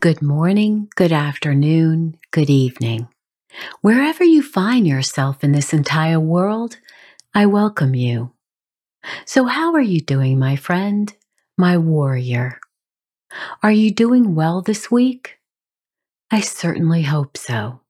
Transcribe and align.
Good 0.00 0.22
morning, 0.22 0.88
good 0.94 1.10
afternoon, 1.10 2.18
good 2.30 2.48
evening. 2.48 3.08
Wherever 3.80 4.22
you 4.22 4.44
find 4.44 4.86
yourself 4.86 5.42
in 5.42 5.50
this 5.50 5.72
entire 5.72 6.20
world, 6.20 6.76
I 7.34 7.46
welcome 7.46 7.96
you. 7.96 8.30
So, 9.24 9.46
how 9.46 9.74
are 9.74 9.80
you 9.80 10.00
doing, 10.00 10.38
my 10.38 10.54
friend, 10.54 11.12
my 11.56 11.78
warrior? 11.78 12.60
Are 13.60 13.72
you 13.72 13.90
doing 13.90 14.36
well 14.36 14.62
this 14.62 14.88
week? 14.88 15.40
I 16.30 16.42
certainly 16.42 17.02
hope 17.02 17.36
so. 17.36 17.80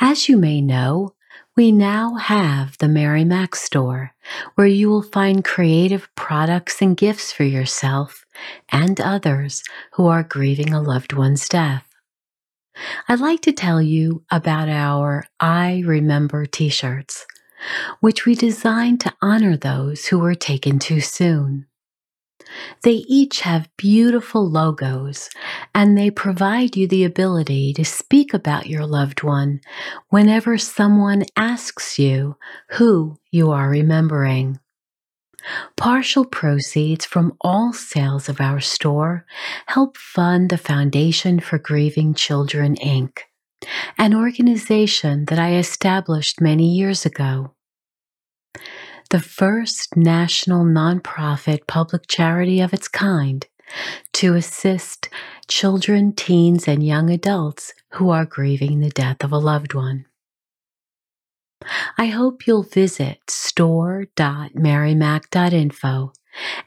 As 0.00 0.28
you 0.28 0.36
may 0.36 0.60
know, 0.60 1.14
we 1.56 1.70
now 1.70 2.16
have 2.16 2.76
the 2.78 2.88
Mary 2.88 3.24
Mac 3.24 3.54
store, 3.54 4.14
where 4.56 4.66
you 4.66 4.88
will 4.88 5.02
find 5.02 5.44
creative 5.44 6.08
products 6.16 6.82
and 6.82 6.96
gifts 6.96 7.30
for 7.32 7.44
yourself 7.44 8.26
and 8.70 9.00
others 9.00 9.62
who 9.92 10.06
are 10.06 10.22
grieving 10.22 10.72
a 10.72 10.82
loved 10.82 11.12
one's 11.12 11.48
death. 11.48 11.84
I'd 13.08 13.20
like 13.20 13.40
to 13.42 13.52
tell 13.52 13.82
you 13.82 14.22
about 14.30 14.68
our 14.68 15.24
I 15.40 15.82
Remember 15.84 16.46
t 16.46 16.68
shirts, 16.68 17.26
which 18.00 18.24
we 18.24 18.34
designed 18.34 19.00
to 19.00 19.14
honor 19.20 19.56
those 19.56 20.06
who 20.06 20.18
were 20.18 20.34
taken 20.34 20.78
too 20.78 21.00
soon. 21.00 21.66
They 22.82 23.04
each 23.08 23.40
have 23.40 23.68
beautiful 23.76 24.48
logos 24.48 25.28
and 25.74 25.98
they 25.98 26.10
provide 26.10 26.76
you 26.76 26.86
the 26.86 27.04
ability 27.04 27.74
to 27.74 27.84
speak 27.84 28.32
about 28.32 28.66
your 28.66 28.86
loved 28.86 29.22
one 29.22 29.60
whenever 30.08 30.56
someone 30.56 31.24
asks 31.36 31.98
you 31.98 32.36
who 32.70 33.18
you 33.30 33.50
are 33.50 33.68
remembering. 33.68 34.60
Partial 35.76 36.24
proceeds 36.24 37.04
from 37.04 37.36
all 37.40 37.72
sales 37.72 38.28
of 38.28 38.40
our 38.40 38.60
store 38.60 39.24
help 39.66 39.96
fund 39.96 40.50
the 40.50 40.58
Foundation 40.58 41.40
for 41.40 41.58
Grieving 41.58 42.14
Children, 42.14 42.76
Inc., 42.76 43.20
an 43.96 44.14
organization 44.14 45.24
that 45.26 45.38
I 45.38 45.54
established 45.56 46.40
many 46.40 46.66
years 46.66 47.06
ago 47.06 47.54
the 49.10 49.20
first 49.20 49.96
national 49.96 50.64
nonprofit 50.64 51.66
public 51.66 52.06
charity 52.08 52.60
of 52.60 52.74
its 52.74 52.88
kind 52.88 53.46
to 54.12 54.34
assist 54.34 55.08
children, 55.46 56.12
teens, 56.12 56.68
and 56.68 56.84
young 56.84 57.08
adults 57.08 57.72
who 57.92 58.10
are 58.10 58.26
grieving 58.26 58.80
the 58.80 58.90
death 58.90 59.24
of 59.24 59.32
a 59.32 59.38
loved 59.38 59.72
one. 59.72 60.04
I 61.96 62.06
hope 62.06 62.46
you'll 62.46 62.62
visit 62.62 63.18
store.marymac.info 63.28 66.12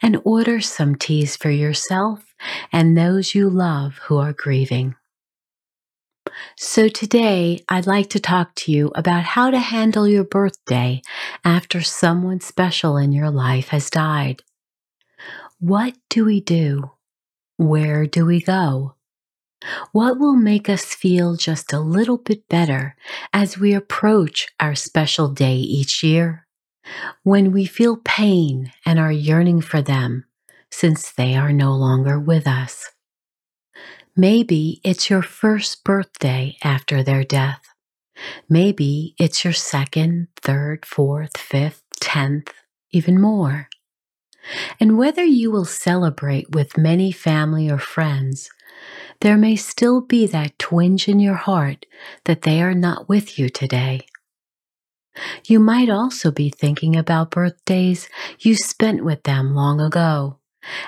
and 0.01 0.21
order 0.23 0.59
some 0.59 0.95
tees 0.95 1.37
for 1.37 1.49
yourself 1.49 2.35
and 2.71 2.97
those 2.97 3.35
you 3.35 3.49
love 3.49 3.97
who 4.03 4.17
are 4.17 4.33
grieving. 4.33 4.95
So, 6.57 6.87
today 6.87 7.63
I'd 7.67 7.87
like 7.87 8.09
to 8.11 8.19
talk 8.19 8.55
to 8.55 8.71
you 8.71 8.91
about 8.95 9.23
how 9.23 9.51
to 9.51 9.59
handle 9.59 10.07
your 10.07 10.23
birthday 10.23 11.01
after 11.43 11.81
someone 11.81 12.39
special 12.39 12.95
in 12.97 13.11
your 13.11 13.31
life 13.31 13.69
has 13.69 13.89
died. 13.89 14.43
What 15.59 15.95
do 16.09 16.25
we 16.25 16.41
do? 16.41 16.91
Where 17.57 18.05
do 18.05 18.25
we 18.25 18.41
go? 18.41 18.95
What 19.91 20.19
will 20.19 20.35
make 20.35 20.69
us 20.69 20.85
feel 20.85 21.35
just 21.35 21.71
a 21.71 21.79
little 21.79 22.17
bit 22.17 22.47
better 22.49 22.95
as 23.33 23.57
we 23.57 23.73
approach 23.73 24.47
our 24.59 24.75
special 24.75 25.27
day 25.29 25.55
each 25.55 26.03
year? 26.03 26.47
When 27.23 27.51
we 27.51 27.65
feel 27.65 27.97
pain 27.97 28.71
and 28.85 28.99
are 28.99 29.11
yearning 29.11 29.61
for 29.61 29.81
them 29.81 30.25
since 30.71 31.11
they 31.11 31.35
are 31.35 31.53
no 31.53 31.73
longer 31.73 32.19
with 32.19 32.47
us. 32.47 32.89
Maybe 34.15 34.81
it's 34.83 35.09
your 35.09 35.21
first 35.21 35.83
birthday 35.83 36.57
after 36.63 37.03
their 37.03 37.23
death. 37.23 37.61
Maybe 38.49 39.15
it's 39.19 39.43
your 39.43 39.53
second, 39.53 40.27
third, 40.41 40.85
fourth, 40.85 41.37
fifth, 41.37 41.83
tenth, 41.99 42.53
even 42.91 43.21
more. 43.21 43.69
And 44.79 44.97
whether 44.97 45.23
you 45.23 45.51
will 45.51 45.65
celebrate 45.65 46.51
with 46.51 46.77
many 46.77 47.11
family 47.11 47.69
or 47.69 47.77
friends, 47.77 48.49
there 49.21 49.37
may 49.37 49.55
still 49.55 50.01
be 50.01 50.27
that 50.27 50.57
twinge 50.57 51.07
in 51.07 51.19
your 51.19 51.35
heart 51.35 51.85
that 52.25 52.41
they 52.41 52.61
are 52.61 52.73
not 52.73 53.07
with 53.07 53.37
you 53.37 53.49
today. 53.49 54.01
You 55.45 55.59
might 55.59 55.89
also 55.89 56.31
be 56.31 56.49
thinking 56.49 56.95
about 56.95 57.31
birthdays 57.31 58.09
you 58.39 58.55
spent 58.55 59.03
with 59.03 59.23
them 59.23 59.53
long 59.53 59.81
ago 59.81 60.37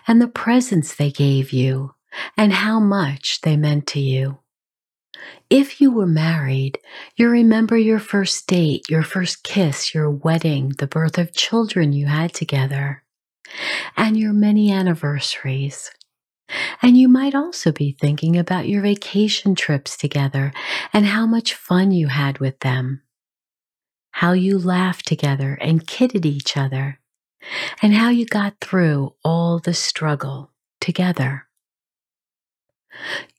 and 0.07 0.21
the 0.21 0.27
presents 0.27 0.95
they 0.95 1.11
gave 1.11 1.51
you 1.51 1.95
and 2.37 2.53
how 2.53 2.79
much 2.79 3.41
they 3.41 3.57
meant 3.57 3.87
to 3.87 3.99
you. 3.99 4.39
If 5.49 5.79
you 5.79 5.91
were 5.91 6.07
married, 6.07 6.79
you 7.15 7.29
remember 7.29 7.77
your 7.77 7.99
first 7.99 8.47
date, 8.47 8.89
your 8.89 9.03
first 9.03 9.43
kiss, 9.43 9.93
your 9.93 10.09
wedding, 10.09 10.73
the 10.79 10.87
birth 10.87 11.17
of 11.17 11.33
children 11.33 11.93
you 11.93 12.07
had 12.07 12.33
together, 12.33 13.03
and 13.95 14.17
your 14.17 14.33
many 14.33 14.71
anniversaries. 14.71 15.91
And 16.81 16.97
you 16.97 17.07
might 17.07 17.35
also 17.35 17.71
be 17.71 17.91
thinking 17.91 18.37
about 18.37 18.67
your 18.67 18.81
vacation 18.81 19.55
trips 19.55 19.97
together 19.97 20.53
and 20.91 21.05
how 21.05 21.25
much 21.25 21.53
fun 21.53 21.91
you 21.91 22.07
had 22.07 22.39
with 22.39 22.59
them, 22.59 23.01
how 24.11 24.33
you 24.33 24.57
laughed 24.57 25.07
together 25.07 25.57
and 25.61 25.87
kidded 25.87 26.25
each 26.25 26.55
other, 26.57 26.99
and 27.81 27.93
how 27.93 28.09
you 28.09 28.25
got 28.25 28.59
through 28.61 29.15
all 29.23 29.59
the 29.59 29.73
struggle 29.73 30.51
together. 30.79 31.47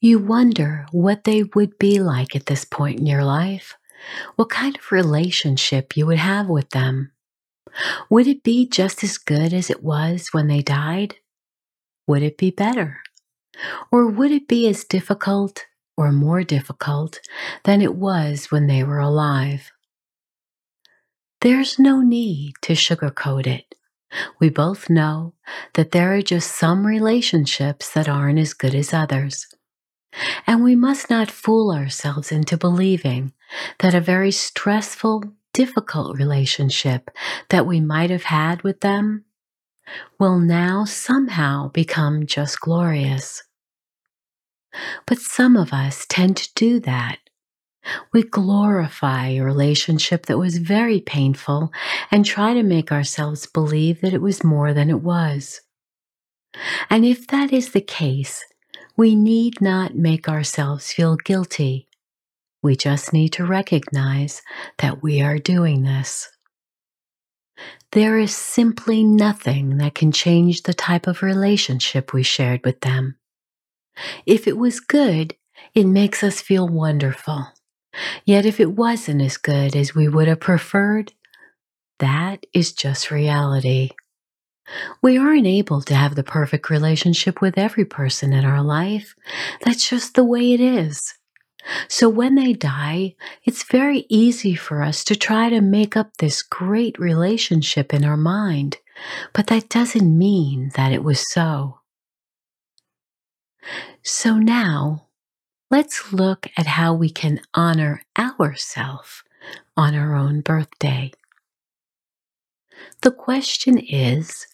You 0.00 0.18
wonder 0.18 0.86
what 0.90 1.24
they 1.24 1.44
would 1.44 1.78
be 1.78 2.00
like 2.00 2.34
at 2.34 2.46
this 2.46 2.64
point 2.64 2.98
in 2.98 3.06
your 3.06 3.24
life, 3.24 3.76
what 4.36 4.50
kind 4.50 4.76
of 4.76 4.92
relationship 4.92 5.96
you 5.96 6.06
would 6.06 6.18
have 6.18 6.48
with 6.48 6.70
them. 6.70 7.12
Would 8.10 8.26
it 8.26 8.42
be 8.42 8.68
just 8.68 9.02
as 9.02 9.18
good 9.18 9.52
as 9.52 9.70
it 9.70 9.82
was 9.82 10.28
when 10.32 10.48
they 10.48 10.62
died? 10.62 11.16
Would 12.06 12.22
it 12.22 12.36
be 12.36 12.50
better? 12.50 13.00
Or 13.90 14.06
would 14.06 14.30
it 14.30 14.48
be 14.48 14.68
as 14.68 14.84
difficult 14.84 15.64
or 15.96 16.12
more 16.12 16.42
difficult 16.42 17.20
than 17.64 17.80
it 17.80 17.94
was 17.94 18.50
when 18.50 18.66
they 18.66 18.82
were 18.82 18.98
alive? 18.98 19.70
There's 21.40 21.78
no 21.78 22.00
need 22.00 22.54
to 22.62 22.72
sugarcoat 22.72 23.46
it. 23.46 23.74
We 24.40 24.48
both 24.48 24.88
know 24.88 25.34
that 25.74 25.90
there 25.90 26.14
are 26.14 26.22
just 26.22 26.54
some 26.56 26.86
relationships 26.86 27.90
that 27.92 28.08
aren't 28.08 28.38
as 28.38 28.54
good 28.54 28.74
as 28.74 28.94
others. 28.94 29.46
And 30.46 30.62
we 30.62 30.76
must 30.76 31.10
not 31.10 31.30
fool 31.30 31.72
ourselves 31.72 32.30
into 32.30 32.56
believing 32.56 33.32
that 33.80 33.94
a 33.94 34.00
very 34.00 34.30
stressful, 34.30 35.24
difficult 35.52 36.16
relationship 36.16 37.10
that 37.50 37.66
we 37.66 37.80
might 37.80 38.10
have 38.10 38.24
had 38.24 38.62
with 38.62 38.80
them 38.80 39.24
will 40.18 40.38
now 40.38 40.84
somehow 40.84 41.68
become 41.68 42.26
just 42.26 42.60
glorious. 42.60 43.42
But 45.06 45.18
some 45.18 45.56
of 45.56 45.72
us 45.72 46.06
tend 46.08 46.36
to 46.38 46.50
do 46.54 46.80
that 46.80 47.18
we 48.12 48.22
glorify 48.22 49.28
a 49.28 49.40
relationship 49.40 50.26
that 50.26 50.38
was 50.38 50.58
very 50.58 51.00
painful 51.00 51.72
and 52.10 52.24
try 52.24 52.54
to 52.54 52.62
make 52.62 52.90
ourselves 52.90 53.46
believe 53.46 54.00
that 54.00 54.14
it 54.14 54.22
was 54.22 54.44
more 54.44 54.72
than 54.72 54.90
it 54.90 55.02
was. 55.02 55.60
And 56.88 57.04
if 57.04 57.26
that 57.28 57.52
is 57.52 57.72
the 57.72 57.80
case, 57.80 58.44
we 58.96 59.14
need 59.14 59.60
not 59.60 59.96
make 59.96 60.28
ourselves 60.28 60.92
feel 60.92 61.16
guilty. 61.16 61.88
We 62.62 62.76
just 62.76 63.12
need 63.12 63.30
to 63.30 63.44
recognize 63.44 64.40
that 64.78 65.02
we 65.02 65.20
are 65.20 65.38
doing 65.38 65.82
this. 65.82 66.28
There 67.92 68.18
is 68.18 68.34
simply 68.34 69.04
nothing 69.04 69.78
that 69.78 69.94
can 69.94 70.12
change 70.12 70.62
the 70.62 70.74
type 70.74 71.06
of 71.06 71.22
relationship 71.22 72.12
we 72.12 72.22
shared 72.22 72.64
with 72.64 72.80
them. 72.80 73.16
If 74.26 74.48
it 74.48 74.58
was 74.58 74.80
good, 74.80 75.36
it 75.74 75.86
makes 75.86 76.22
us 76.24 76.40
feel 76.40 76.68
wonderful 76.68 77.48
Yet 78.24 78.46
if 78.46 78.60
it 78.60 78.72
wasn't 78.72 79.22
as 79.22 79.36
good 79.36 79.76
as 79.76 79.94
we 79.94 80.08
would 80.08 80.28
have 80.28 80.40
preferred, 80.40 81.12
that 81.98 82.44
is 82.52 82.72
just 82.72 83.10
reality. 83.10 83.90
We 85.02 85.18
aren't 85.18 85.46
able 85.46 85.82
to 85.82 85.94
have 85.94 86.14
the 86.14 86.22
perfect 86.24 86.70
relationship 86.70 87.40
with 87.40 87.58
every 87.58 87.84
person 87.84 88.32
in 88.32 88.44
our 88.44 88.62
life. 88.62 89.14
That's 89.64 89.88
just 89.88 90.14
the 90.14 90.24
way 90.24 90.52
it 90.52 90.60
is. 90.60 91.14
So 91.88 92.08
when 92.08 92.34
they 92.34 92.52
die, 92.52 93.14
it's 93.44 93.62
very 93.64 94.04
easy 94.08 94.54
for 94.54 94.82
us 94.82 95.04
to 95.04 95.16
try 95.16 95.48
to 95.48 95.60
make 95.60 95.96
up 95.96 96.16
this 96.18 96.42
great 96.42 96.98
relationship 96.98 97.94
in 97.94 98.04
our 98.04 98.16
mind, 98.16 98.78
but 99.32 99.46
that 99.48 99.68
doesn't 99.68 100.18
mean 100.18 100.70
that 100.74 100.92
it 100.92 101.02
was 101.02 101.30
so. 101.30 101.80
So 104.02 104.36
now, 104.38 105.06
let's 105.70 106.12
look 106.12 106.48
at 106.56 106.66
how 106.66 106.92
we 106.92 107.08
can 107.08 107.40
honor 107.54 108.02
ourselves 108.18 109.22
on 109.76 109.94
our 109.94 110.14
own 110.14 110.40
birthday. 110.42 111.12
The 113.00 113.10
question 113.10 113.78
is, 113.78 114.46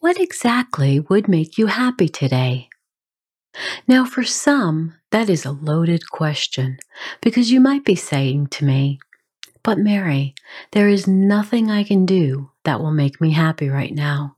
what 0.00 0.18
exactly 0.20 1.00
would 1.00 1.28
make 1.28 1.58
you 1.58 1.66
happy 1.66 2.08
today? 2.08 2.68
Now, 3.86 4.04
for 4.04 4.24
some, 4.24 4.94
that 5.14 5.30
is 5.30 5.44
a 5.44 5.52
loaded 5.52 6.10
question 6.10 6.76
because 7.20 7.52
you 7.52 7.60
might 7.60 7.84
be 7.84 7.94
saying 7.94 8.48
to 8.48 8.64
me, 8.64 8.98
But 9.62 9.78
Mary, 9.78 10.34
there 10.72 10.88
is 10.88 11.06
nothing 11.06 11.70
I 11.70 11.84
can 11.84 12.04
do 12.04 12.50
that 12.64 12.80
will 12.80 12.90
make 12.90 13.20
me 13.20 13.30
happy 13.30 13.68
right 13.68 13.94
now. 13.94 14.34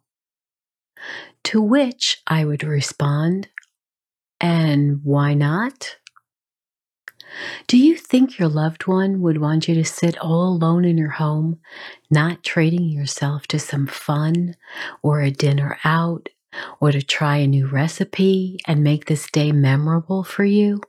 To 1.44 1.62
which 1.62 2.20
I 2.26 2.44
would 2.44 2.62
respond, 2.62 3.48
And 4.38 5.00
why 5.02 5.32
not? 5.32 5.96
Do 7.68 7.78
you 7.78 7.96
think 7.96 8.38
your 8.38 8.50
loved 8.50 8.86
one 8.86 9.22
would 9.22 9.40
want 9.40 9.68
you 9.68 9.74
to 9.76 9.84
sit 9.84 10.18
all 10.18 10.48
alone 10.48 10.84
in 10.84 10.98
your 10.98 11.12
home, 11.12 11.58
not 12.10 12.44
treating 12.44 12.84
yourself 12.84 13.46
to 13.46 13.58
some 13.58 13.86
fun 13.86 14.56
or 15.02 15.22
a 15.22 15.30
dinner 15.30 15.78
out 15.84 16.28
or 16.80 16.92
to 16.92 17.02
try 17.02 17.38
a 17.38 17.46
new 17.46 17.66
recipe 17.66 18.58
and 18.66 18.82
make 18.82 19.06
this 19.06 19.30
day 19.30 19.52
memorable 19.52 20.24
for 20.24 20.44
you? 20.44 20.80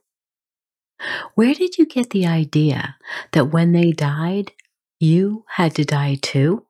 Where 1.36 1.54
did 1.54 1.78
you 1.78 1.86
get 1.86 2.10
the 2.10 2.26
idea 2.26 2.96
that 3.34 3.52
when 3.52 3.72
they 3.72 3.92
died, 3.92 4.52
you 5.00 5.46
had 5.50 5.76
to 5.76 5.86
die 5.86 6.18
too? 6.22 6.66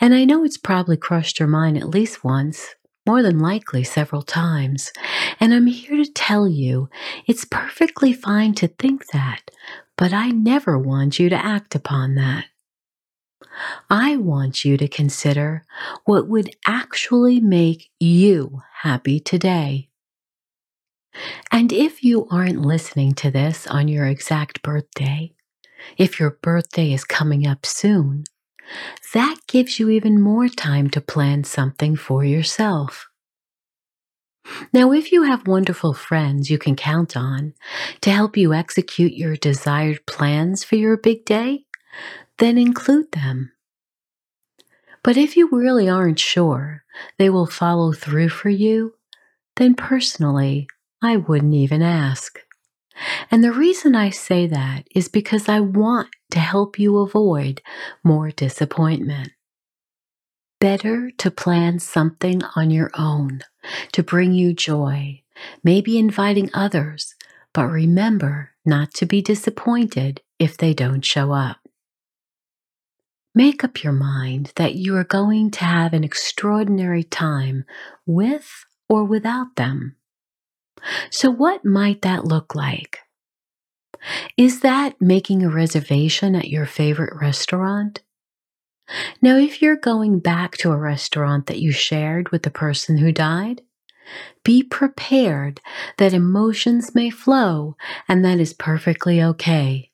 And 0.00 0.14
I 0.14 0.24
know 0.24 0.44
it's 0.44 0.58
probably 0.58 0.96
crossed 0.96 1.38
your 1.38 1.48
mind 1.48 1.78
at 1.78 1.88
least 1.88 2.24
once, 2.24 2.74
more 3.06 3.22
than 3.22 3.38
likely 3.38 3.82
several 3.82 4.22
times. 4.22 4.92
And 5.40 5.52
I'm 5.52 5.66
here 5.66 5.96
to 5.96 6.12
tell 6.12 6.46
you 6.46 6.88
it's 7.26 7.44
perfectly 7.44 8.12
fine 8.12 8.54
to 8.54 8.68
think 8.68 9.06
that, 9.08 9.50
but 9.96 10.12
I 10.12 10.28
never 10.28 10.78
want 10.78 11.18
you 11.18 11.28
to 11.28 11.44
act 11.44 11.74
upon 11.74 12.14
that. 12.16 12.46
I 13.90 14.16
want 14.16 14.64
you 14.64 14.76
to 14.76 14.88
consider 14.88 15.64
what 16.04 16.28
would 16.28 16.50
actually 16.66 17.40
make 17.40 17.90
you 18.00 18.62
happy 18.82 19.20
today. 19.20 19.88
And 21.50 21.72
if 21.72 22.02
you 22.02 22.26
aren't 22.30 22.62
listening 22.62 23.14
to 23.16 23.30
this 23.30 23.66
on 23.66 23.88
your 23.88 24.06
exact 24.06 24.62
birthday, 24.62 25.32
if 25.98 26.18
your 26.18 26.38
birthday 26.42 26.92
is 26.92 27.04
coming 27.04 27.46
up 27.46 27.66
soon, 27.66 28.24
that 29.12 29.36
gives 29.46 29.78
you 29.78 29.90
even 29.90 30.20
more 30.20 30.48
time 30.48 30.88
to 30.90 31.00
plan 31.00 31.44
something 31.44 31.96
for 31.96 32.24
yourself. 32.24 33.08
Now, 34.72 34.92
if 34.92 35.12
you 35.12 35.22
have 35.22 35.46
wonderful 35.46 35.92
friends 35.92 36.50
you 36.50 36.58
can 36.58 36.74
count 36.76 37.16
on 37.16 37.54
to 38.00 38.10
help 38.10 38.36
you 38.36 38.52
execute 38.52 39.12
your 39.12 39.36
desired 39.36 40.04
plans 40.06 40.64
for 40.64 40.76
your 40.76 40.96
big 40.96 41.24
day, 41.24 41.64
then 42.42 42.58
include 42.58 43.12
them. 43.12 43.52
But 45.04 45.16
if 45.16 45.36
you 45.36 45.48
really 45.52 45.88
aren't 45.88 46.18
sure 46.18 46.82
they 47.16 47.30
will 47.30 47.46
follow 47.46 47.92
through 47.92 48.30
for 48.30 48.48
you, 48.48 48.94
then 49.56 49.76
personally, 49.76 50.66
I 51.00 51.18
wouldn't 51.18 51.54
even 51.54 51.82
ask. 51.82 52.40
And 53.30 53.44
the 53.44 53.52
reason 53.52 53.94
I 53.94 54.10
say 54.10 54.48
that 54.48 54.88
is 54.92 55.06
because 55.06 55.48
I 55.48 55.60
want 55.60 56.08
to 56.32 56.40
help 56.40 56.80
you 56.80 56.98
avoid 56.98 57.62
more 58.02 58.32
disappointment. 58.32 59.30
Better 60.60 61.12
to 61.18 61.30
plan 61.30 61.78
something 61.78 62.42
on 62.56 62.72
your 62.72 62.90
own 62.98 63.42
to 63.92 64.02
bring 64.02 64.32
you 64.32 64.52
joy, 64.52 65.22
maybe 65.62 65.96
inviting 65.96 66.50
others, 66.52 67.14
but 67.54 67.66
remember 67.66 68.50
not 68.64 68.92
to 68.94 69.06
be 69.06 69.22
disappointed 69.22 70.22
if 70.40 70.56
they 70.56 70.74
don't 70.74 71.04
show 71.04 71.30
up. 71.30 71.61
Make 73.34 73.64
up 73.64 73.82
your 73.82 73.94
mind 73.94 74.52
that 74.56 74.74
you 74.74 74.94
are 74.96 75.04
going 75.04 75.50
to 75.52 75.64
have 75.64 75.94
an 75.94 76.04
extraordinary 76.04 77.02
time 77.02 77.64
with 78.04 78.66
or 78.88 79.04
without 79.04 79.56
them. 79.56 79.96
So, 81.10 81.30
what 81.30 81.64
might 81.64 82.02
that 82.02 82.26
look 82.26 82.54
like? 82.54 82.98
Is 84.36 84.60
that 84.60 85.00
making 85.00 85.42
a 85.42 85.48
reservation 85.48 86.34
at 86.34 86.48
your 86.48 86.66
favorite 86.66 87.14
restaurant? 87.20 88.02
Now, 89.22 89.36
if 89.36 89.62
you're 89.62 89.76
going 89.76 90.18
back 90.18 90.56
to 90.58 90.72
a 90.72 90.76
restaurant 90.76 91.46
that 91.46 91.60
you 91.60 91.72
shared 91.72 92.30
with 92.30 92.42
the 92.42 92.50
person 92.50 92.98
who 92.98 93.12
died, 93.12 93.62
be 94.44 94.62
prepared 94.62 95.60
that 95.98 96.12
emotions 96.12 96.94
may 96.94 97.08
flow 97.08 97.76
and 98.08 98.24
that 98.24 98.40
is 98.40 98.52
perfectly 98.52 99.22
okay. 99.22 99.91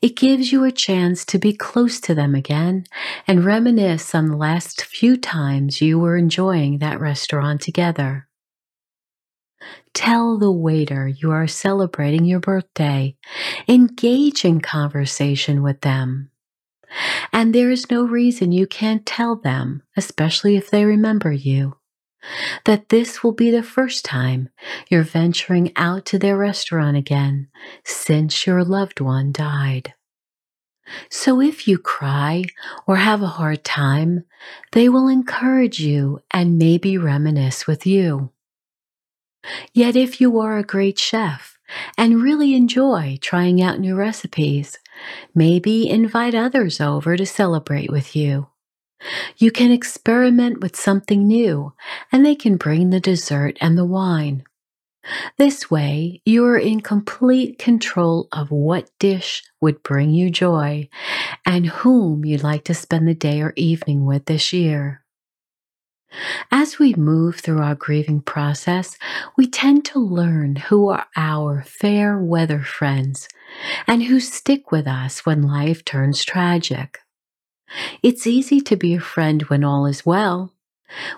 It 0.00 0.16
gives 0.16 0.52
you 0.52 0.64
a 0.64 0.72
chance 0.72 1.24
to 1.26 1.38
be 1.38 1.52
close 1.52 2.00
to 2.00 2.14
them 2.14 2.34
again 2.34 2.84
and 3.26 3.44
reminisce 3.44 4.14
on 4.14 4.28
the 4.28 4.36
last 4.36 4.84
few 4.84 5.16
times 5.16 5.80
you 5.80 5.98
were 5.98 6.16
enjoying 6.16 6.78
that 6.78 7.00
restaurant 7.00 7.60
together. 7.60 8.28
Tell 9.94 10.38
the 10.38 10.52
waiter 10.52 11.08
you 11.08 11.32
are 11.32 11.46
celebrating 11.46 12.24
your 12.24 12.40
birthday. 12.40 13.16
Engage 13.66 14.44
in 14.44 14.60
conversation 14.60 15.62
with 15.62 15.80
them. 15.80 16.30
And 17.32 17.54
there 17.54 17.70
is 17.70 17.90
no 17.90 18.04
reason 18.04 18.52
you 18.52 18.66
can't 18.66 19.04
tell 19.04 19.36
them, 19.36 19.82
especially 19.96 20.56
if 20.56 20.70
they 20.70 20.84
remember 20.84 21.32
you, 21.32 21.77
that 22.64 22.88
this 22.88 23.22
will 23.22 23.32
be 23.32 23.50
the 23.50 23.62
first 23.62 24.04
time 24.04 24.48
you're 24.88 25.02
venturing 25.02 25.72
out 25.76 26.04
to 26.06 26.18
their 26.18 26.36
restaurant 26.36 26.96
again 26.96 27.48
since 27.84 28.46
your 28.46 28.64
loved 28.64 29.00
one 29.00 29.32
died. 29.32 29.94
So 31.10 31.40
if 31.40 31.68
you 31.68 31.78
cry 31.78 32.44
or 32.86 32.96
have 32.96 33.22
a 33.22 33.26
hard 33.26 33.64
time, 33.64 34.24
they 34.72 34.88
will 34.88 35.08
encourage 35.08 35.80
you 35.80 36.20
and 36.30 36.58
maybe 36.58 36.96
reminisce 36.96 37.66
with 37.66 37.86
you. 37.86 38.30
Yet 39.72 39.96
if 39.96 40.20
you 40.20 40.38
are 40.40 40.58
a 40.58 40.64
great 40.64 40.98
chef 40.98 41.58
and 41.96 42.22
really 42.22 42.54
enjoy 42.54 43.18
trying 43.20 43.62
out 43.62 43.78
new 43.78 43.94
recipes, 43.94 44.78
maybe 45.34 45.88
invite 45.88 46.34
others 46.34 46.80
over 46.80 47.16
to 47.16 47.26
celebrate 47.26 47.90
with 47.90 48.16
you. 48.16 48.48
You 49.36 49.50
can 49.50 49.70
experiment 49.70 50.60
with 50.60 50.76
something 50.76 51.26
new, 51.26 51.72
and 52.10 52.24
they 52.24 52.34
can 52.34 52.56
bring 52.56 52.90
the 52.90 53.00
dessert 53.00 53.56
and 53.60 53.78
the 53.78 53.84
wine. 53.84 54.44
This 55.36 55.70
way, 55.70 56.20
you 56.24 56.44
are 56.44 56.58
in 56.58 56.80
complete 56.80 57.58
control 57.58 58.28
of 58.32 58.50
what 58.50 58.90
dish 58.98 59.42
would 59.60 59.82
bring 59.82 60.10
you 60.10 60.30
joy 60.30 60.88
and 61.46 61.66
whom 61.66 62.24
you'd 62.24 62.42
like 62.42 62.64
to 62.64 62.74
spend 62.74 63.08
the 63.08 63.14
day 63.14 63.40
or 63.40 63.52
evening 63.56 64.04
with 64.04 64.26
this 64.26 64.52
year. 64.52 65.04
As 66.50 66.78
we 66.78 66.94
move 66.94 67.36
through 67.36 67.62
our 67.62 67.74
grieving 67.74 68.22
process, 68.22 68.96
we 69.36 69.46
tend 69.46 69.84
to 69.86 69.98
learn 69.98 70.56
who 70.56 70.88
are 70.88 71.06
our 71.16 71.62
fair 71.62 72.18
weather 72.18 72.62
friends 72.62 73.28
and 73.86 74.02
who 74.02 74.18
stick 74.18 74.72
with 74.72 74.86
us 74.86 75.26
when 75.26 75.42
life 75.42 75.84
turns 75.84 76.24
tragic. 76.24 76.98
It's 78.02 78.26
easy 78.26 78.60
to 78.62 78.76
be 78.76 78.94
a 78.94 79.00
friend 79.00 79.42
when 79.42 79.64
all 79.64 79.86
is 79.86 80.06
well, 80.06 80.54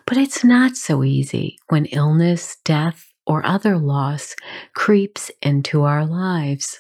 but 0.07 0.17
it's 0.17 0.45
not 0.45 0.77
so 0.77 1.05
easy 1.05 1.59
when 1.69 1.87
illness, 1.87 2.57
death, 2.65 3.13
or 3.27 3.47
other 3.47 3.79
loss 3.79 4.35
creeps 4.75 5.31
into 5.43 5.83
our 5.83 6.05
lives. 6.05 6.79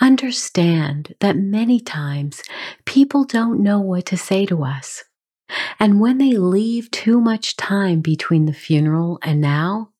Understand 0.00 1.14
that 1.20 1.36
many 1.36 1.80
times 1.80 2.42
people 2.84 3.24
don't 3.24 3.62
know 3.62 3.80
what 3.80 4.06
to 4.06 4.16
say 4.16 4.46
to 4.46 4.64
us. 4.64 5.04
And 5.78 6.00
when 6.00 6.18
they 6.18 6.36
leave 6.36 6.90
too 6.90 7.20
much 7.20 7.56
time 7.56 8.00
between 8.00 8.46
the 8.46 8.52
funeral 8.52 9.18
and 9.22 9.40
now, 9.40 9.90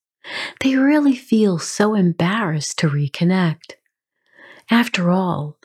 they 0.61 0.77
really 0.77 1.17
feel 1.17 1.59
so 1.59 1.95
embarrassed 1.95 2.79
to 2.79 2.89
reconnect. 2.89 3.73
After 4.71 5.11
all, 5.11 5.59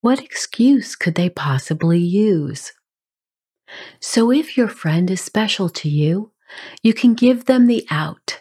what 0.00 0.22
excuse 0.22 0.94
could 0.94 1.14
they 1.14 1.28
possibly 1.30 1.98
use? 1.98 2.72
So 4.00 4.30
if 4.30 4.56
your 4.56 4.68
friend 4.68 5.10
is 5.10 5.20
special 5.20 5.68
to 5.70 5.88
you, 5.88 6.32
you 6.82 6.94
can 6.94 7.14
give 7.14 7.46
them 7.46 7.66
the 7.66 7.86
out 7.90 8.40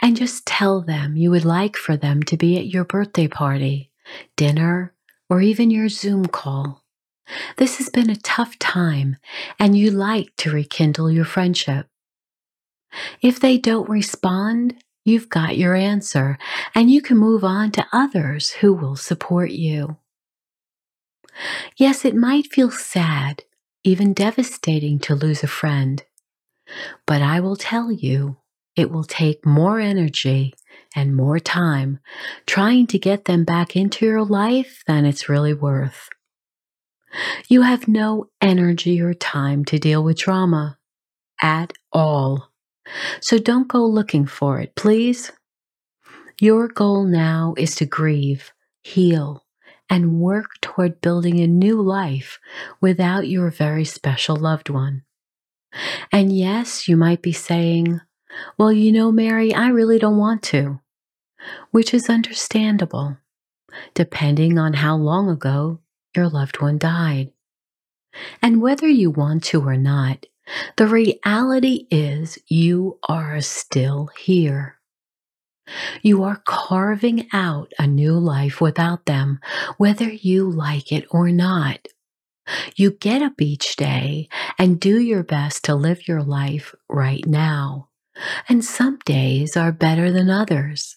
and 0.00 0.16
just 0.16 0.46
tell 0.46 0.80
them 0.80 1.16
you 1.16 1.30
would 1.30 1.44
like 1.44 1.76
for 1.76 1.96
them 1.96 2.22
to 2.24 2.36
be 2.36 2.58
at 2.58 2.66
your 2.66 2.84
birthday 2.84 3.28
party 3.28 3.90
dinner, 4.36 4.94
or 5.28 5.40
even 5.40 5.70
your 5.70 5.88
Zoom 5.88 6.26
call. 6.26 6.84
This 7.56 7.78
has 7.78 7.88
been 7.88 8.08
a 8.08 8.16
tough 8.16 8.58
time, 8.58 9.16
and 9.58 9.76
you 9.76 9.90
like 9.90 10.32
to 10.38 10.50
rekindle 10.50 11.10
your 11.10 11.24
friendship. 11.24 11.88
If 13.20 13.40
they 13.40 13.58
don't 13.58 13.88
respond, 13.88 14.76
you've 15.04 15.28
got 15.28 15.58
your 15.58 15.74
answer, 15.74 16.38
and 16.74 16.90
you 16.90 17.02
can 17.02 17.18
move 17.18 17.42
on 17.42 17.72
to 17.72 17.86
others 17.92 18.50
who 18.52 18.72
will 18.72 18.96
support 18.96 19.50
you. 19.50 19.96
Yes, 21.76 22.04
it 22.04 22.14
might 22.14 22.52
feel 22.52 22.70
sad, 22.70 23.44
even 23.84 24.12
devastating 24.12 24.98
to 25.00 25.14
lose 25.14 25.42
a 25.42 25.48
friend, 25.48 26.02
but 27.06 27.22
I 27.22 27.40
will 27.40 27.56
tell 27.56 27.92
you, 27.92 28.38
it 28.74 28.90
will 28.90 29.04
take 29.04 29.46
more 29.46 29.80
energy 29.80 30.54
and 30.94 31.16
more 31.16 31.38
time 31.38 31.98
trying 32.46 32.86
to 32.88 32.98
get 32.98 33.24
them 33.24 33.44
back 33.44 33.74
into 33.76 34.04
your 34.04 34.24
life 34.24 34.82
than 34.86 35.06
it's 35.06 35.28
really 35.28 35.54
worth. 35.54 36.08
You 37.48 37.62
have 37.62 37.88
no 37.88 38.28
energy 38.42 39.00
or 39.00 39.14
time 39.14 39.64
to 39.66 39.78
deal 39.78 40.04
with 40.04 40.18
drama 40.18 40.78
at 41.40 41.72
all. 41.92 42.50
So 43.20 43.38
don't 43.38 43.68
go 43.68 43.84
looking 43.84 44.26
for 44.26 44.60
it, 44.60 44.74
please. 44.74 45.32
Your 46.40 46.68
goal 46.68 47.04
now 47.04 47.54
is 47.56 47.74
to 47.76 47.86
grieve, 47.86 48.52
heal, 48.82 49.45
and 49.88 50.20
work 50.20 50.60
toward 50.60 51.00
building 51.00 51.40
a 51.40 51.46
new 51.46 51.80
life 51.80 52.38
without 52.80 53.28
your 53.28 53.50
very 53.50 53.84
special 53.84 54.36
loved 54.36 54.68
one. 54.68 55.02
And 56.12 56.36
yes, 56.36 56.88
you 56.88 56.96
might 56.96 57.22
be 57.22 57.32
saying, 57.32 58.00
Well, 58.58 58.72
you 58.72 58.92
know, 58.92 59.12
Mary, 59.12 59.54
I 59.54 59.68
really 59.68 59.98
don't 59.98 60.18
want 60.18 60.42
to, 60.44 60.80
which 61.70 61.92
is 61.92 62.08
understandable, 62.08 63.18
depending 63.94 64.58
on 64.58 64.74
how 64.74 64.96
long 64.96 65.28
ago 65.28 65.80
your 66.14 66.28
loved 66.28 66.60
one 66.60 66.78
died. 66.78 67.32
And 68.40 68.62
whether 68.62 68.88
you 68.88 69.10
want 69.10 69.44
to 69.44 69.62
or 69.62 69.76
not, 69.76 70.26
the 70.76 70.86
reality 70.86 71.86
is 71.90 72.38
you 72.46 72.98
are 73.08 73.40
still 73.40 74.10
here. 74.18 74.75
You 76.02 76.22
are 76.24 76.42
carving 76.44 77.28
out 77.32 77.72
a 77.78 77.86
new 77.86 78.18
life 78.18 78.60
without 78.60 79.06
them, 79.06 79.40
whether 79.76 80.08
you 80.10 80.50
like 80.50 80.92
it 80.92 81.06
or 81.10 81.30
not. 81.30 81.86
You 82.76 82.92
get 82.92 83.22
up 83.22 83.40
each 83.40 83.76
day 83.76 84.28
and 84.58 84.78
do 84.78 85.00
your 85.00 85.24
best 85.24 85.64
to 85.64 85.74
live 85.74 86.06
your 86.06 86.22
life 86.22 86.74
right 86.88 87.26
now. 87.26 87.88
And 88.48 88.64
some 88.64 88.98
days 89.04 89.56
are 89.56 89.72
better 89.72 90.10
than 90.10 90.30
others. 90.30 90.96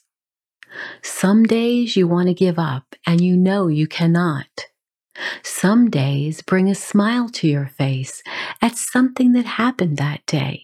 Some 1.01 1.43
days 1.43 1.95
you 1.95 2.07
want 2.07 2.27
to 2.27 2.33
give 2.33 2.59
up 2.59 2.95
and 3.05 3.19
you 3.21 3.35
know 3.35 3.67
you 3.67 3.87
cannot. 3.87 4.67
Some 5.43 5.89
days 5.89 6.41
bring 6.41 6.69
a 6.69 6.75
smile 6.75 7.27
to 7.29 7.47
your 7.47 7.67
face 7.67 8.23
at 8.61 8.77
something 8.77 9.33
that 9.33 9.45
happened 9.45 9.97
that 9.97 10.25
day, 10.25 10.63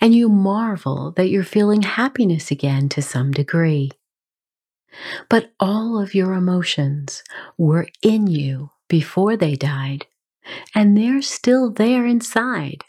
and 0.00 0.14
you 0.14 0.28
marvel 0.28 1.12
that 1.12 1.28
you're 1.28 1.44
feeling 1.44 1.82
happiness 1.82 2.50
again 2.50 2.88
to 2.90 3.02
some 3.02 3.32
degree. 3.32 3.90
But 5.28 5.52
all 5.58 6.00
of 6.00 6.14
your 6.14 6.34
emotions 6.34 7.22
were 7.58 7.88
in 8.02 8.26
you 8.26 8.70
before 8.88 9.36
they 9.36 9.56
died, 9.56 10.06
and 10.74 10.96
they're 10.96 11.22
still 11.22 11.70
there 11.70 12.06
inside, 12.06 12.84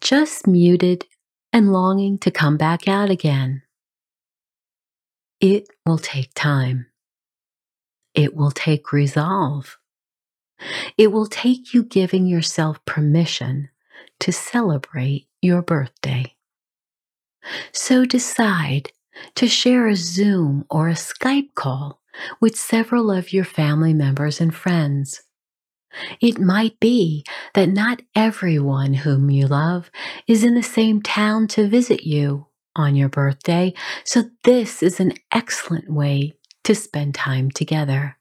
just 0.00 0.46
muted 0.46 1.06
and 1.52 1.72
longing 1.72 2.18
to 2.18 2.30
come 2.30 2.56
back 2.56 2.88
out 2.88 3.10
again. 3.10 3.62
It 5.40 5.68
will 5.86 5.98
take 5.98 6.32
time. 6.34 6.86
It 8.14 8.34
will 8.34 8.50
take 8.50 8.92
resolve. 8.92 9.78
It 10.98 11.12
will 11.12 11.26
take 11.26 11.72
you 11.72 11.82
giving 11.82 12.26
yourself 12.26 12.84
permission 12.84 13.70
to 14.20 14.32
celebrate 14.32 15.26
your 15.42 15.62
birthday. 15.62 16.34
So 17.72 18.04
decide 18.04 18.92
to 19.34 19.48
share 19.48 19.88
a 19.88 19.96
Zoom 19.96 20.64
or 20.70 20.88
a 20.88 20.94
Skype 20.94 21.54
call 21.54 22.00
with 22.40 22.56
several 22.56 23.10
of 23.10 23.32
your 23.32 23.44
family 23.44 23.94
members 23.94 24.40
and 24.40 24.54
friends. 24.54 25.22
It 26.20 26.38
might 26.38 26.78
be 26.78 27.24
that 27.54 27.68
not 27.68 28.02
everyone 28.14 28.94
whom 28.94 29.30
you 29.30 29.46
love 29.46 29.90
is 30.26 30.44
in 30.44 30.54
the 30.54 30.62
same 30.62 31.02
town 31.02 31.48
to 31.48 31.68
visit 31.68 32.04
you 32.04 32.46
on 32.76 32.94
your 32.94 33.08
birthday, 33.08 33.74
so 34.04 34.24
this 34.44 34.82
is 34.82 35.00
an 35.00 35.12
excellent 35.32 35.90
way 35.90 36.34
to 36.64 36.74
spend 36.74 37.14
time 37.14 37.50
together. 37.50 38.16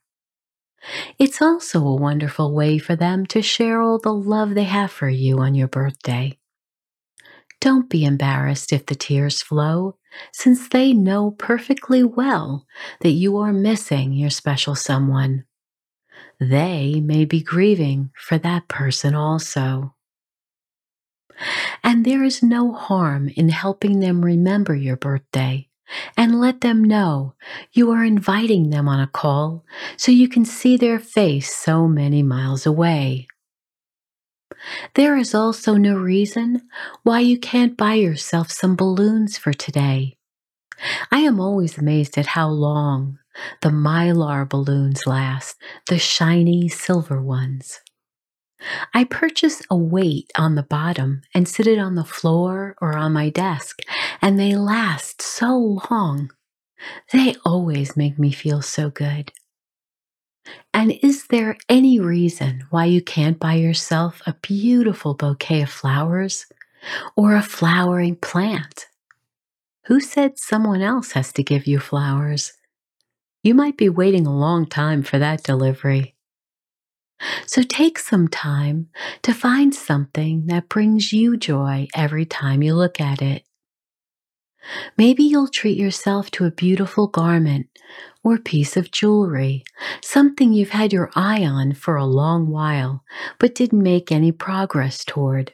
It's 1.19 1.41
also 1.41 1.85
a 1.85 1.95
wonderful 1.95 2.53
way 2.53 2.77
for 2.79 2.95
them 2.95 3.25
to 3.27 3.41
share 3.41 3.81
all 3.81 3.99
the 3.99 4.13
love 4.13 4.55
they 4.55 4.63
have 4.63 4.91
for 4.91 5.09
you 5.09 5.39
on 5.39 5.53
your 5.53 5.67
birthday. 5.67 6.37
Don't 7.61 7.89
be 7.89 8.05
embarrassed 8.05 8.71
if 8.71 8.85
the 8.85 8.95
tears 8.95 9.41
flow, 9.41 9.97
since 10.31 10.69
they 10.69 10.93
know 10.93 11.31
perfectly 11.31 12.03
well 12.03 12.65
that 13.01 13.11
you 13.11 13.37
are 13.37 13.51
missing 13.51 14.13
your 14.13 14.29
special 14.29 14.75
someone. 14.75 15.45
They 16.39 17.01
may 17.01 17.25
be 17.25 17.41
grieving 17.41 18.11
for 18.15 18.37
that 18.37 18.69
person 18.69 19.13
also. 19.13 19.93
And 21.83 22.05
there 22.05 22.23
is 22.23 22.41
no 22.41 22.73
harm 22.73 23.29
in 23.35 23.49
helping 23.49 23.99
them 23.99 24.23
remember 24.23 24.75
your 24.75 24.95
birthday 24.95 25.67
and 26.15 26.39
let 26.39 26.61
them 26.61 26.83
know 26.83 27.33
you 27.71 27.91
are 27.91 28.03
inviting 28.03 28.69
them 28.69 28.87
on 28.87 28.99
a 28.99 29.07
call 29.07 29.65
so 29.97 30.11
you 30.11 30.29
can 30.29 30.45
see 30.45 30.77
their 30.77 30.99
face 30.99 31.53
so 31.53 31.87
many 31.87 32.23
miles 32.23 32.65
away. 32.65 33.27
There 34.95 35.17
is 35.17 35.33
also 35.35 35.75
no 35.75 35.95
reason 35.97 36.61
why 37.03 37.19
you 37.19 37.37
can't 37.37 37.77
buy 37.77 37.95
yourself 37.95 38.51
some 38.51 38.75
balloons 38.75 39.37
for 39.37 39.53
today. 39.53 40.17
I 41.11 41.19
am 41.19 41.39
always 41.39 41.77
amazed 41.77 42.17
at 42.17 42.27
how 42.27 42.49
long 42.49 43.19
the 43.61 43.69
mylar 43.69 44.47
balloons 44.47 45.05
last, 45.05 45.57
the 45.87 45.99
shiny 45.99 46.67
silver 46.69 47.21
ones. 47.21 47.79
I 48.93 49.05
purchase 49.05 49.61
a 49.69 49.77
weight 49.77 50.31
on 50.37 50.55
the 50.55 50.63
bottom 50.63 51.21
and 51.33 51.47
sit 51.47 51.67
it 51.67 51.79
on 51.79 51.95
the 51.95 52.03
floor 52.03 52.75
or 52.81 52.97
on 52.97 53.13
my 53.13 53.29
desk, 53.29 53.79
and 54.21 54.37
they 54.37 54.55
last 54.55 55.21
so 55.21 55.79
long. 55.89 56.31
They 57.11 57.35
always 57.45 57.95
make 57.95 58.19
me 58.19 58.31
feel 58.31 58.61
so 58.61 58.89
good. 58.89 59.31
And 60.73 60.93
is 61.03 61.27
there 61.27 61.57
any 61.67 61.99
reason 61.99 62.65
why 62.69 62.85
you 62.85 63.01
can't 63.01 63.39
buy 63.39 63.55
yourself 63.55 64.21
a 64.25 64.35
beautiful 64.41 65.13
bouquet 65.13 65.63
of 65.63 65.69
flowers 65.69 66.45
or 67.15 67.35
a 67.35 67.41
flowering 67.41 68.15
plant? 68.15 68.87
Who 69.85 69.99
said 69.99 70.37
someone 70.37 70.81
else 70.81 71.13
has 71.13 71.33
to 71.33 71.43
give 71.43 71.65
you 71.67 71.79
flowers? 71.79 72.53
You 73.43 73.53
might 73.53 73.77
be 73.77 73.89
waiting 73.89 74.27
a 74.27 74.35
long 74.35 74.65
time 74.67 75.01
for 75.01 75.17
that 75.17 75.43
delivery. 75.43 76.15
So 77.45 77.63
take 77.63 77.99
some 77.99 78.27
time 78.27 78.89
to 79.23 79.33
find 79.33 79.73
something 79.73 80.45
that 80.47 80.69
brings 80.69 81.11
you 81.11 81.37
joy 81.37 81.87
every 81.95 82.25
time 82.25 82.63
you 82.63 82.75
look 82.75 83.01
at 83.01 83.21
it. 83.21 83.43
Maybe 84.97 85.23
you'll 85.23 85.47
treat 85.47 85.77
yourself 85.77 86.29
to 86.31 86.45
a 86.45 86.51
beautiful 86.51 87.07
garment 87.07 87.67
or 88.23 88.37
piece 88.37 88.75
of 88.75 88.91
jewelry, 88.91 89.63
something 90.01 90.53
you've 90.53 90.71
had 90.71 90.93
your 90.93 91.09
eye 91.15 91.45
on 91.45 91.73
for 91.73 91.95
a 91.95 92.05
long 92.05 92.47
while 92.47 93.03
but 93.39 93.55
didn't 93.55 93.81
make 93.81 94.11
any 94.11 94.31
progress 94.31 95.03
toward. 95.05 95.53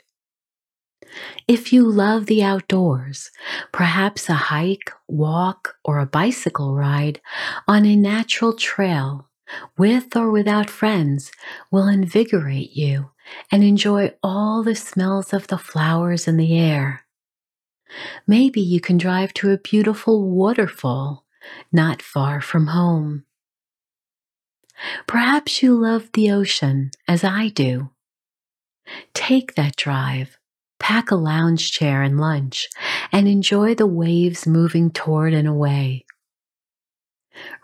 If 1.47 1.71
you 1.71 1.89
love 1.89 2.25
the 2.25 2.43
outdoors, 2.43 3.31
perhaps 3.71 4.27
a 4.27 4.33
hike, 4.33 4.91
walk, 5.07 5.75
or 5.83 6.00
a 6.00 6.05
bicycle 6.05 6.75
ride 6.75 7.21
on 7.67 7.85
a 7.85 7.95
natural 7.95 8.53
trail 8.53 9.29
with 9.77 10.15
or 10.15 10.31
without 10.31 10.69
friends, 10.69 11.31
will 11.71 11.88
invigorate 11.88 12.75
you 12.75 13.12
and 13.51 13.63
enjoy 13.63 14.13
all 14.24 14.63
the 14.63 14.75
smells 14.75 15.33
of 15.33 15.47
the 15.47 15.57
flowers 15.57 16.27
in 16.27 16.38
the 16.38 16.57
air. 16.57 17.04
Maybe 18.27 18.62
you 18.62 18.80
can 18.80 18.98
drive 18.98 19.34
to 19.36 19.51
a 19.51 19.58
beautiful 19.58 20.30
waterfall 20.30 21.25
not 21.72 22.01
far 22.01 22.42
from 22.42 22.68
home. 22.68 23.25
Perhaps 25.08 25.63
you 25.63 25.75
love 25.75 26.10
the 26.13 26.32
ocean 26.32 26.92
as 27.08 27.24
I 27.24 27.50
do. 27.50 27.92
Take 29.13 29.56
that 29.56 29.75
drive, 29.75 30.38
pack 30.80 31.12
a 31.12 31.15
lounge 31.15 31.72
chair 31.72 32.01
and 32.01 32.20
lunch, 32.20 32.68
and 33.12 33.27
enjoy 33.27 33.75
the 33.75 33.88
waves 33.88 34.46
moving 34.46 34.92
toward 34.92 35.34
and 35.34 35.48
away. 35.48 36.06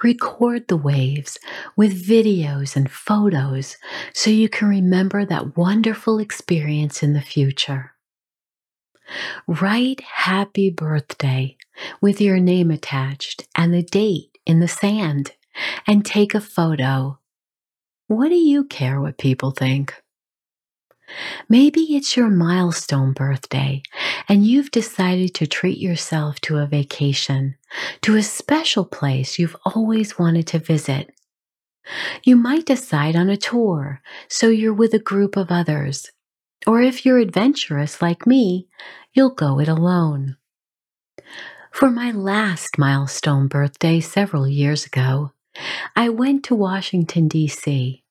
Record 0.03 0.67
the 0.67 0.77
waves 0.77 1.37
with 1.77 2.05
videos 2.05 2.75
and 2.75 2.91
photos 2.91 3.77
so 4.13 4.29
you 4.29 4.49
can 4.49 4.67
remember 4.67 5.25
that 5.25 5.55
wonderful 5.55 6.19
experience 6.19 7.03
in 7.03 7.13
the 7.13 7.21
future. 7.21 7.90
Write 9.47 10.01
happy 10.01 10.69
birthday 10.69 11.57
with 12.01 12.21
your 12.21 12.39
name 12.39 12.71
attached 12.71 13.47
and 13.55 13.73
the 13.73 13.83
date 13.83 14.37
in 14.45 14.59
the 14.59 14.67
sand 14.67 15.33
and 15.87 16.05
take 16.05 16.33
a 16.33 16.41
photo. 16.41 17.19
What 18.07 18.29
do 18.29 18.35
you 18.35 18.65
care 18.65 18.99
what 18.99 19.17
people 19.17 19.51
think? 19.51 19.93
Maybe 21.49 21.95
it's 21.95 22.15
your 22.15 22.29
milestone 22.29 23.13
birthday 23.13 23.83
and 24.29 24.45
you've 24.45 24.71
decided 24.71 25.33
to 25.35 25.47
treat 25.47 25.77
yourself 25.77 26.39
to 26.41 26.57
a 26.57 26.67
vacation, 26.67 27.55
to 28.01 28.15
a 28.15 28.23
special 28.23 28.85
place 28.85 29.37
you've 29.37 29.57
always 29.65 30.17
wanted 30.17 30.47
to 30.47 30.59
visit. 30.59 31.13
You 32.23 32.35
might 32.35 32.65
decide 32.65 33.15
on 33.15 33.29
a 33.29 33.37
tour 33.37 34.01
so 34.29 34.47
you're 34.47 34.73
with 34.73 34.93
a 34.93 34.99
group 34.99 35.35
of 35.35 35.51
others. 35.51 36.11
Or 36.67 36.81
if 36.81 37.05
you're 37.05 37.19
adventurous 37.19 38.01
like 38.01 38.27
me, 38.27 38.67
you'll 39.13 39.33
go 39.33 39.59
it 39.59 39.67
alone. 39.67 40.37
For 41.71 41.89
my 41.89 42.11
last 42.11 42.77
milestone 42.77 43.47
birthday 43.47 43.99
several 43.99 44.47
years 44.47 44.85
ago, 44.85 45.31
I 45.95 46.09
went 46.09 46.43
to 46.45 46.55
Washington, 46.55 47.27
D.C 47.27 48.01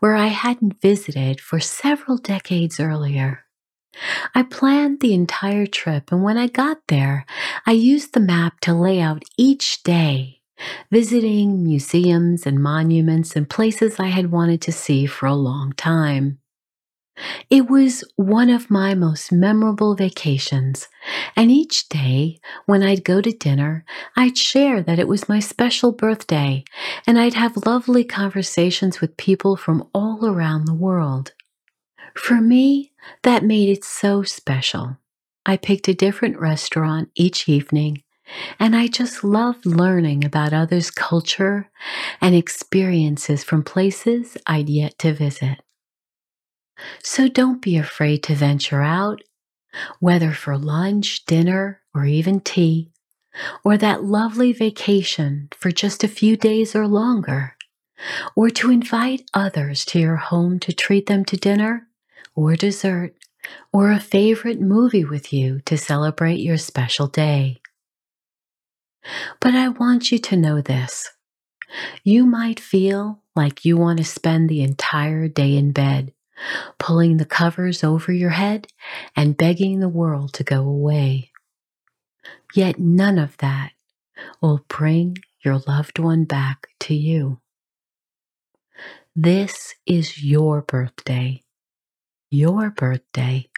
where 0.00 0.14
I 0.14 0.28
hadn't 0.28 0.80
visited 0.80 1.40
for 1.40 1.60
several 1.60 2.16
decades 2.16 2.80
earlier. 2.80 3.44
I 4.34 4.42
planned 4.44 5.00
the 5.00 5.14
entire 5.14 5.66
trip, 5.66 6.12
and 6.12 6.22
when 6.22 6.38
I 6.38 6.46
got 6.46 6.78
there, 6.88 7.26
I 7.66 7.72
used 7.72 8.14
the 8.14 8.20
map 8.20 8.60
to 8.60 8.74
lay 8.74 9.00
out 9.00 9.24
each 9.36 9.82
day, 9.82 10.40
visiting 10.90 11.64
museums 11.64 12.46
and 12.46 12.62
monuments 12.62 13.36
and 13.36 13.48
places 13.48 13.98
I 13.98 14.06
had 14.06 14.30
wanted 14.30 14.62
to 14.62 14.72
see 14.72 15.06
for 15.06 15.26
a 15.26 15.34
long 15.34 15.72
time. 15.72 16.39
It 17.48 17.68
was 17.68 18.04
one 18.16 18.50
of 18.50 18.70
my 18.70 18.94
most 18.94 19.32
memorable 19.32 19.94
vacations, 19.94 20.88
and 21.36 21.50
each 21.50 21.88
day 21.88 22.40
when 22.66 22.82
I'd 22.82 23.04
go 23.04 23.20
to 23.20 23.32
dinner, 23.32 23.84
I'd 24.16 24.38
share 24.38 24.82
that 24.82 24.98
it 24.98 25.08
was 25.08 25.28
my 25.28 25.40
special 25.40 25.92
birthday, 25.92 26.64
and 27.06 27.18
I'd 27.18 27.34
have 27.34 27.66
lovely 27.66 28.04
conversations 28.04 29.00
with 29.00 29.16
people 29.16 29.56
from 29.56 29.88
all 29.94 30.26
around 30.26 30.66
the 30.66 30.74
world. 30.74 31.32
For 32.14 32.40
me, 32.40 32.92
that 33.22 33.44
made 33.44 33.68
it 33.68 33.84
so 33.84 34.22
special. 34.22 34.98
I 35.46 35.56
picked 35.56 35.88
a 35.88 35.94
different 35.94 36.38
restaurant 36.38 37.10
each 37.14 37.48
evening, 37.48 38.02
and 38.58 38.76
I 38.76 38.86
just 38.86 39.24
loved 39.24 39.66
learning 39.66 40.24
about 40.24 40.52
others' 40.52 40.90
culture 40.90 41.70
and 42.20 42.34
experiences 42.34 43.42
from 43.42 43.64
places 43.64 44.36
I'd 44.46 44.68
yet 44.68 44.98
to 45.00 45.12
visit. 45.12 45.60
So 47.02 47.28
don't 47.28 47.62
be 47.62 47.76
afraid 47.76 48.22
to 48.24 48.34
venture 48.34 48.82
out, 48.82 49.22
whether 49.98 50.32
for 50.32 50.56
lunch, 50.56 51.24
dinner, 51.24 51.82
or 51.94 52.04
even 52.04 52.40
tea, 52.40 52.90
or 53.64 53.76
that 53.76 54.04
lovely 54.04 54.52
vacation 54.52 55.48
for 55.56 55.70
just 55.70 56.04
a 56.04 56.08
few 56.08 56.36
days 56.36 56.74
or 56.74 56.86
longer, 56.86 57.56
or 58.34 58.50
to 58.50 58.70
invite 58.70 59.28
others 59.34 59.84
to 59.86 60.00
your 60.00 60.16
home 60.16 60.58
to 60.60 60.72
treat 60.72 61.06
them 61.06 61.24
to 61.26 61.36
dinner 61.36 61.88
or 62.34 62.56
dessert 62.56 63.14
or 63.72 63.90
a 63.90 64.00
favorite 64.00 64.60
movie 64.60 65.04
with 65.04 65.32
you 65.32 65.60
to 65.60 65.76
celebrate 65.76 66.40
your 66.40 66.58
special 66.58 67.06
day. 67.06 67.60
But 69.40 69.54
I 69.54 69.68
want 69.68 70.12
you 70.12 70.18
to 70.18 70.36
know 70.36 70.60
this. 70.60 71.10
You 72.04 72.26
might 72.26 72.60
feel 72.60 73.22
like 73.34 73.64
you 73.64 73.76
want 73.76 73.98
to 73.98 74.04
spend 74.04 74.48
the 74.48 74.62
entire 74.62 75.28
day 75.28 75.56
in 75.56 75.72
bed 75.72 76.12
pulling 76.78 77.16
the 77.16 77.24
covers 77.24 77.84
over 77.84 78.12
your 78.12 78.30
head 78.30 78.66
and 79.16 79.36
begging 79.36 79.80
the 79.80 79.88
world 79.88 80.32
to 80.34 80.44
go 80.44 80.60
away. 80.60 81.30
Yet 82.54 82.78
none 82.78 83.18
of 83.18 83.36
that 83.38 83.72
will 84.40 84.64
bring 84.68 85.18
your 85.44 85.58
loved 85.66 85.98
one 85.98 86.24
back 86.24 86.68
to 86.80 86.94
you. 86.94 87.40
This 89.14 89.74
is 89.86 90.22
your 90.22 90.62
birthday. 90.62 91.42
Your 92.30 92.70
birthday. 92.70 93.48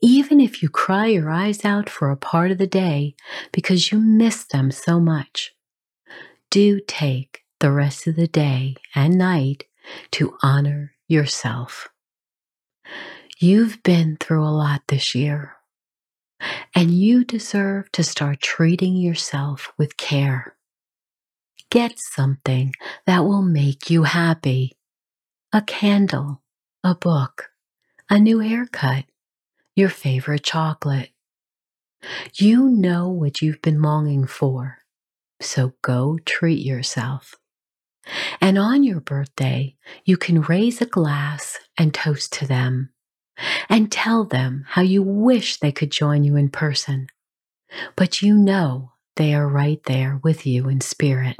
Even 0.00 0.40
if 0.40 0.62
you 0.62 0.68
cry 0.68 1.06
your 1.06 1.30
eyes 1.30 1.64
out 1.64 1.90
for 1.90 2.10
a 2.10 2.16
part 2.16 2.50
of 2.50 2.58
the 2.58 2.66
day 2.66 3.14
because 3.52 3.90
you 3.90 3.98
miss 3.98 4.44
them 4.44 4.70
so 4.70 5.00
much, 5.00 5.54
do 6.50 6.80
take 6.86 7.42
the 7.60 7.72
rest 7.72 8.06
of 8.06 8.16
the 8.16 8.28
day 8.28 8.76
and 8.94 9.18
night 9.18 9.64
to 10.12 10.36
honor 10.42 10.92
yourself. 11.08 11.88
You've 13.38 13.82
been 13.82 14.16
through 14.18 14.44
a 14.44 14.50
lot 14.50 14.82
this 14.88 15.14
year, 15.14 15.56
and 16.74 16.90
you 16.90 17.24
deserve 17.24 17.90
to 17.92 18.02
start 18.02 18.40
treating 18.40 18.96
yourself 18.96 19.72
with 19.78 19.96
care. 19.96 20.56
Get 21.70 21.98
something 21.98 22.72
that 23.06 23.24
will 23.24 23.42
make 23.42 23.90
you 23.90 24.04
happy 24.04 24.72
a 25.52 25.62
candle, 25.62 26.42
a 26.84 26.94
book, 26.94 27.50
a 28.10 28.18
new 28.18 28.40
haircut, 28.40 29.04
your 29.74 29.88
favorite 29.88 30.42
chocolate. 30.42 31.10
You 32.34 32.68
know 32.68 33.08
what 33.08 33.42
you've 33.42 33.62
been 33.62 33.82
longing 33.82 34.26
for, 34.26 34.78
so 35.40 35.74
go 35.82 36.18
treat 36.24 36.64
yourself. 36.64 37.34
And 38.40 38.58
on 38.58 38.84
your 38.84 39.00
birthday, 39.00 39.76
you 40.04 40.16
can 40.16 40.42
raise 40.42 40.80
a 40.80 40.86
glass 40.86 41.58
and 41.76 41.92
toast 41.92 42.32
to 42.34 42.46
them 42.46 42.90
and 43.68 43.90
tell 43.90 44.24
them 44.24 44.64
how 44.68 44.82
you 44.82 45.02
wish 45.02 45.58
they 45.58 45.72
could 45.72 45.90
join 45.90 46.24
you 46.24 46.36
in 46.36 46.48
person. 46.48 47.08
But 47.96 48.22
you 48.22 48.36
know 48.36 48.92
they 49.16 49.34
are 49.34 49.48
right 49.48 49.82
there 49.84 50.20
with 50.22 50.46
you 50.46 50.68
in 50.68 50.80
spirit. 50.80 51.36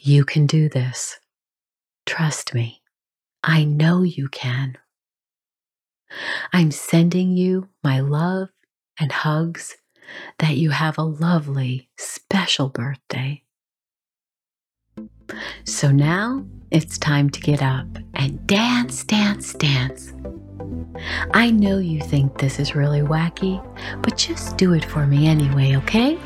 You 0.00 0.24
can 0.24 0.46
do 0.46 0.68
this. 0.68 1.18
Trust 2.06 2.54
me. 2.54 2.82
I 3.42 3.64
know 3.64 4.02
you 4.02 4.28
can. 4.28 4.76
I'm 6.52 6.70
sending 6.70 7.36
you 7.36 7.68
my 7.82 8.00
love 8.00 8.50
and 9.00 9.10
hugs 9.10 9.76
that 10.38 10.56
you 10.56 10.70
have 10.70 10.98
a 10.98 11.02
lovely, 11.02 11.88
special 11.96 12.68
birthday. 12.68 13.42
So 15.64 15.90
now 15.90 16.44
it's 16.70 16.98
time 16.98 17.30
to 17.30 17.40
get 17.40 17.62
up 17.62 17.86
and 18.14 18.46
dance, 18.46 19.04
dance, 19.04 19.52
dance. 19.54 20.12
I 21.32 21.50
know 21.50 21.78
you 21.78 22.00
think 22.00 22.38
this 22.38 22.58
is 22.58 22.74
really 22.74 23.00
wacky, 23.00 23.62
but 24.02 24.16
just 24.16 24.56
do 24.56 24.72
it 24.72 24.84
for 24.84 25.06
me 25.06 25.26
anyway, 25.26 25.76
okay? 25.76 26.18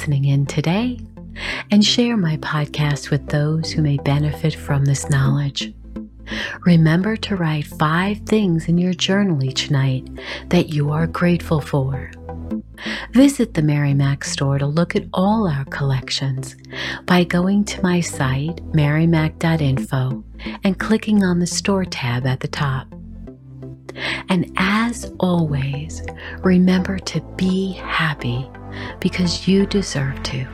Listening 0.00 0.24
in 0.24 0.46
today 0.46 0.98
and 1.70 1.84
share 1.84 2.16
my 2.16 2.34
podcast 2.38 3.10
with 3.10 3.28
those 3.28 3.70
who 3.70 3.82
may 3.82 3.98
benefit 3.98 4.54
from 4.54 4.86
this 4.86 5.10
knowledge. 5.10 5.74
Remember 6.64 7.18
to 7.18 7.36
write 7.36 7.66
five 7.66 8.18
things 8.20 8.66
in 8.66 8.78
your 8.78 8.94
journal 8.94 9.44
each 9.44 9.70
night 9.70 10.08
that 10.48 10.70
you 10.70 10.90
are 10.90 11.06
grateful 11.06 11.60
for. 11.60 12.10
Visit 13.12 13.52
the 13.52 13.60
Mary 13.60 13.92
Mac 13.92 14.24
store 14.24 14.58
to 14.58 14.64
look 14.64 14.96
at 14.96 15.04
all 15.12 15.46
our 15.46 15.66
collections 15.66 16.56
by 17.04 17.22
going 17.22 17.62
to 17.64 17.82
my 17.82 18.00
site, 18.00 18.56
marymac.info, 18.72 20.24
and 20.64 20.80
clicking 20.80 21.22
on 21.22 21.40
the 21.40 21.46
store 21.46 21.84
tab 21.84 22.26
at 22.26 22.40
the 22.40 22.48
top. 22.48 22.86
And 24.30 24.50
as 24.56 25.12
always, 25.20 26.02
remember 26.42 26.98
to 26.98 27.20
be 27.36 27.72
happy 27.72 28.48
because 29.00 29.46
you 29.46 29.66
deserve 29.66 30.22
to. 30.24 30.46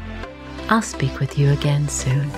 I'll 0.69 0.83
speak 0.83 1.21
with 1.21 1.39
you 1.39 1.53
again 1.53 1.89
soon. 1.89 2.31